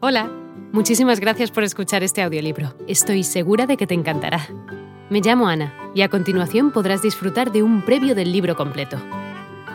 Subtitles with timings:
[0.00, 0.30] Hola,
[0.72, 2.72] muchísimas gracias por escuchar este audiolibro.
[2.86, 4.46] Estoy segura de que te encantará.
[5.10, 8.96] Me llamo Ana y a continuación podrás disfrutar de un previo del libro completo.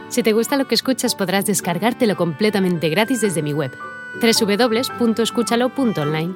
[0.07, 3.73] Si te gusta lo que escuchas podrás descargártelo completamente gratis desde mi web,
[4.21, 6.35] www.escúchalo.online.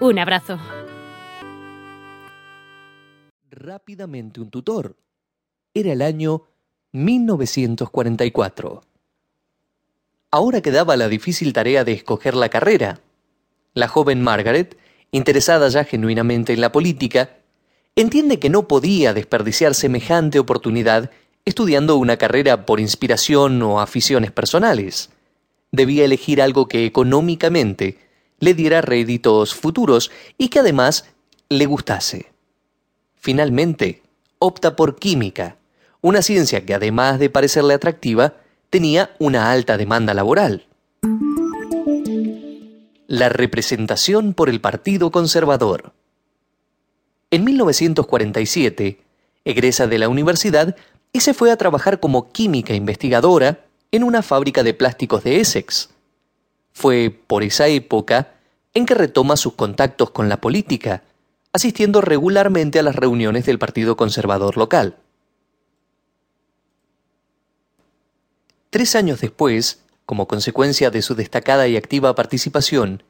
[0.00, 0.58] Un abrazo.
[3.50, 4.96] Rápidamente un tutor.
[5.74, 6.44] Era el año
[6.92, 8.87] 1944.
[10.30, 13.00] Ahora quedaba la difícil tarea de escoger la carrera.
[13.72, 14.76] La joven Margaret,
[15.10, 17.38] interesada ya genuinamente en la política,
[17.96, 21.10] entiende que no podía desperdiciar semejante oportunidad
[21.46, 25.08] estudiando una carrera por inspiración o aficiones personales.
[25.72, 27.96] Debía elegir algo que económicamente
[28.38, 31.06] le diera réditos futuros y que además
[31.48, 32.26] le gustase.
[33.16, 34.02] Finalmente,
[34.38, 35.56] opta por química,
[36.02, 38.34] una ciencia que además de parecerle atractiva,
[38.70, 40.66] tenía una alta demanda laboral.
[43.06, 45.92] La representación por el Partido Conservador.
[47.30, 49.00] En 1947,
[49.44, 50.76] egresa de la universidad
[51.12, 55.88] y se fue a trabajar como química investigadora en una fábrica de plásticos de Essex.
[56.72, 58.34] Fue por esa época
[58.74, 61.02] en que retoma sus contactos con la política,
[61.52, 64.96] asistiendo regularmente a las reuniones del Partido Conservador local.
[68.78, 73.02] Tres años después, como consecuencia de su destacada y activa participación,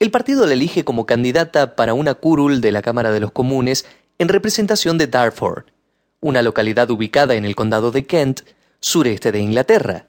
[0.00, 3.86] el partido la elige como candidata para una curul de la Cámara de los Comunes
[4.18, 5.66] en representación de Dartford,
[6.18, 8.40] una localidad ubicada en el condado de Kent,
[8.80, 10.08] sureste de Inglaterra.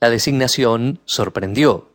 [0.00, 1.92] La designación sorprendió.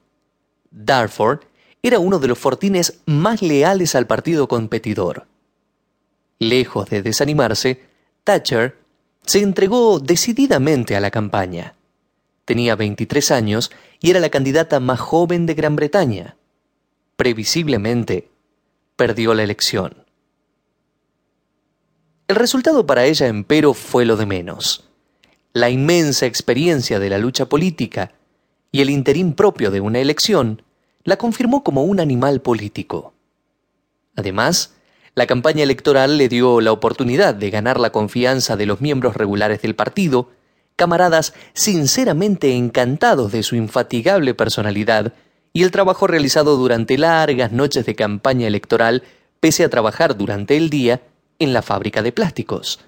[0.72, 1.42] Dartford
[1.84, 5.28] era uno de los fortines más leales al partido competidor.
[6.40, 7.84] Lejos de desanimarse,
[8.24, 8.78] Thatcher
[9.26, 11.76] se entregó decididamente a la campaña.
[12.52, 13.72] Tenía 23 años
[14.02, 16.36] y era la candidata más joven de Gran Bretaña.
[17.16, 18.30] Previsiblemente,
[18.98, 20.04] perdió la elección.
[22.28, 24.84] El resultado para ella, empero, fue lo de menos.
[25.54, 28.12] La inmensa experiencia de la lucha política
[28.70, 30.62] y el interín propio de una elección
[31.06, 33.14] la confirmó como un animal político.
[34.18, 34.74] Además,
[35.16, 39.62] la campaña electoral le dio la oportunidad de ganar la confianza de los miembros regulares
[39.62, 40.32] del partido
[40.82, 45.14] camaradas sinceramente encantados de su infatigable personalidad
[45.54, 49.04] y el trabajo realizado durante largas noches de campaña electoral
[49.40, 51.04] pese a trabajar durante el día
[51.38, 52.80] en la fábrica de plásticos.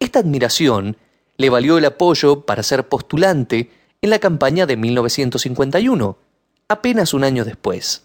[0.00, 0.96] Esta admiración
[1.36, 3.70] le valió el apoyo para ser postulante
[4.00, 6.16] en la campaña de 1951,
[6.68, 8.04] apenas un año después.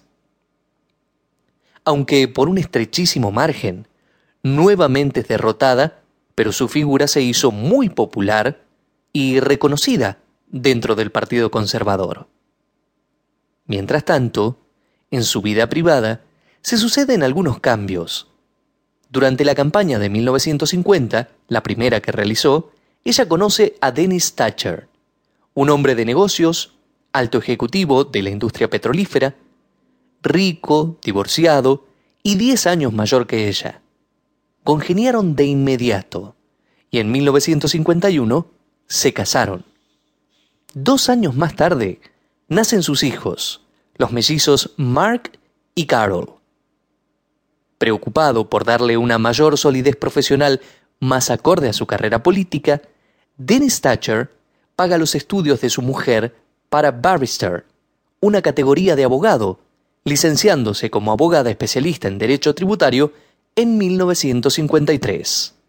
[1.85, 3.87] Aunque por un estrechísimo margen,
[4.43, 6.01] nuevamente derrotada,
[6.35, 8.69] pero su figura se hizo muy popular
[9.13, 12.27] y reconocida dentro del Partido Conservador.
[13.65, 14.59] Mientras tanto,
[15.11, 16.21] en su vida privada,
[16.61, 18.27] se suceden algunos cambios.
[19.09, 22.71] Durante la campaña de 1950, la primera que realizó,
[23.03, 24.87] ella conoce a Dennis Thatcher,
[25.53, 26.73] un hombre de negocios,
[27.11, 29.35] alto ejecutivo de la industria petrolífera,
[30.21, 31.85] rico, divorciado
[32.23, 33.81] y 10 años mayor que ella.
[34.63, 36.35] Congeniaron de inmediato
[36.89, 38.47] y en 1951
[38.91, 39.63] se casaron.
[40.73, 42.01] Dos años más tarde,
[42.49, 43.61] nacen sus hijos,
[43.95, 45.39] los mellizos Mark
[45.75, 46.33] y Carol.
[47.77, 50.59] Preocupado por darle una mayor solidez profesional
[50.99, 52.81] más acorde a su carrera política,
[53.37, 54.29] Dennis Thatcher
[54.75, 56.35] paga los estudios de su mujer
[56.67, 57.65] para barrister,
[58.19, 59.61] una categoría de abogado,
[60.03, 63.13] licenciándose como abogada especialista en derecho tributario
[63.55, 65.60] en 1953.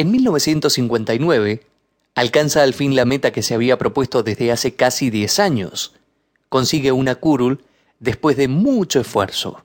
[0.00, 1.66] En 1959,
[2.14, 5.92] alcanza al fin la meta que se había propuesto desde hace casi 10 años.
[6.48, 7.64] Consigue una curul
[7.98, 9.62] después de mucho esfuerzo.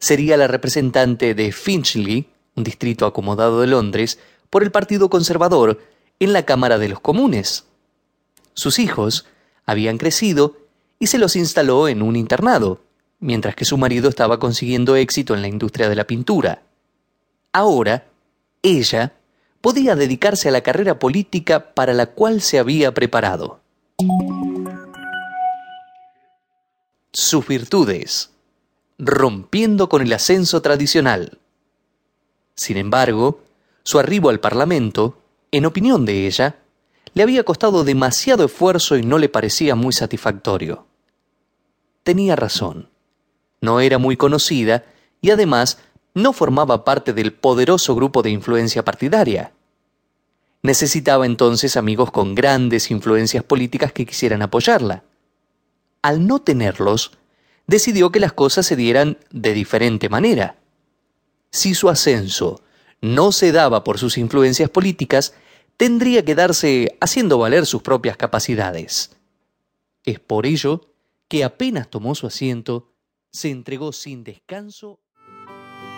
[0.00, 4.18] Sería la representante de Finchley, un distrito acomodado de Londres,
[4.50, 5.80] por el Partido Conservador
[6.18, 7.66] en la Cámara de los Comunes.
[8.52, 9.26] Sus hijos
[9.64, 10.56] habían crecido
[10.98, 12.80] y se los instaló en un internado,
[13.20, 16.64] mientras que su marido estaba consiguiendo éxito en la industria de la pintura.
[17.52, 18.08] Ahora,
[18.64, 19.12] ella
[19.60, 23.60] podía dedicarse a la carrera política para la cual se había preparado.
[27.12, 28.30] Sus virtudes.
[28.98, 31.38] Rompiendo con el ascenso tradicional.
[32.54, 33.40] Sin embargo,
[33.82, 35.18] su arribo al Parlamento,
[35.52, 36.56] en opinión de ella,
[37.14, 40.86] le había costado demasiado esfuerzo y no le parecía muy satisfactorio.
[42.02, 42.90] Tenía razón.
[43.60, 44.84] No era muy conocida
[45.20, 45.78] y además
[46.16, 49.52] no formaba parte del poderoso grupo de influencia partidaria
[50.66, 55.04] Necesitaba entonces amigos con grandes influencias políticas que quisieran apoyarla.
[56.02, 57.12] Al no tenerlos,
[57.68, 60.58] decidió que las cosas se dieran de diferente manera.
[61.52, 62.62] Si su ascenso
[63.00, 65.34] no se daba por sus influencias políticas,
[65.76, 69.16] tendría que darse haciendo valer sus propias capacidades.
[70.04, 70.92] Es por ello
[71.28, 72.92] que apenas tomó su asiento,
[73.30, 74.98] se entregó sin descanso.